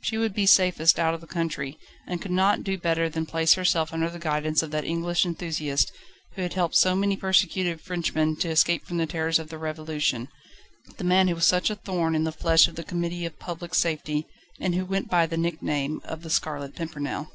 [0.00, 1.76] She would be safest out of the country,
[2.08, 5.92] and could not do better than place herself under the guidance of that English enthusiast,
[6.36, 10.28] who had helped so many persecuted Frenchmen to escape from the terrors of the Revolution:
[10.96, 13.74] the man who was such a thorn in the flesh of the Committee of Public
[13.74, 14.24] Safety,
[14.58, 17.30] and who went by the nickname of The Scarlet Pimpernel.